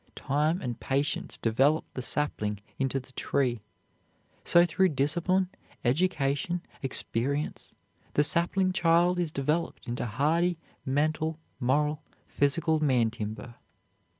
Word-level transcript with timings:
Time 0.15 0.59
and 0.63 0.79
patience 0.79 1.37
develop 1.37 1.85
the 1.93 2.01
sapling 2.01 2.59
into 2.79 2.99
the 2.99 3.11
tree. 3.11 3.61
So 4.43 4.65
through 4.65 4.89
discipline, 4.89 5.49
education, 5.85 6.61
experience, 6.81 7.75
the 8.15 8.23
sapling 8.23 8.73
child 8.73 9.19
is 9.19 9.29
developed 9.31 9.87
into 9.87 10.07
hardy 10.07 10.57
mental, 10.87 11.37
moral, 11.59 12.01
physical 12.25 12.79
man 12.79 13.11
timber. 13.11 13.57